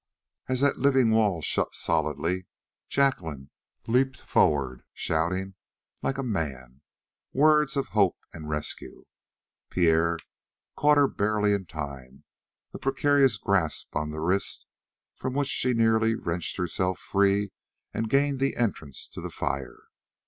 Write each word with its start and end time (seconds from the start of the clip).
As 0.49 0.61
that 0.61 0.79
living 0.79 1.11
wall 1.11 1.43
shut 1.43 1.75
solidly, 1.75 2.47
Jacqueline 2.89 3.51
leaped 3.85 4.19
forward, 4.19 4.81
shouting, 4.95 5.53
like 6.01 6.17
a 6.17 6.23
man, 6.23 6.81
words 7.33 7.77
of 7.77 7.89
hope 7.89 8.17
and 8.33 8.49
rescue; 8.49 9.05
Pierre 9.69 10.17
caught 10.75 10.97
her 10.97 11.07
barely 11.07 11.53
in 11.53 11.67
time 11.67 12.23
a 12.73 12.79
precarious 12.79 13.37
grasp 13.37 13.95
on 13.95 14.09
the 14.09 14.19
wrist 14.19 14.65
from 15.13 15.35
which 15.35 15.49
she 15.49 15.75
nearly 15.75 16.15
wrenched 16.15 16.57
herself 16.57 16.97
free 16.97 17.51
and 17.93 18.09
gained 18.09 18.39
the 18.39 18.55
entrance 18.57 19.07
to 19.09 19.21
the 19.21 19.29
fire. 19.29 19.81